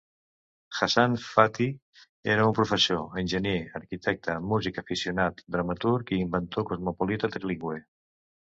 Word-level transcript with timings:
Hassan 0.77 1.17
Fathy 1.25 1.67
era 2.35 2.47
un 2.53 2.55
professor-enginyer-arquitecte, 2.61 4.39
músic 4.55 4.81
aficionat, 4.85 5.45
dramaturg 5.59 6.13
i 6.19 6.23
inventor 6.25 6.69
cosmopolita 6.75 7.33
trilingüe. 7.39 7.81